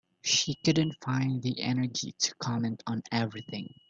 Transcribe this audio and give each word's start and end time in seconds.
She 0.23 0.55
couldn’t 0.55 0.95
find 1.03 1.43
the 1.43 1.61
energy 1.61 2.13
to 2.17 2.33
comment 2.41 2.81
on 2.87 3.03
everything. 3.11 3.71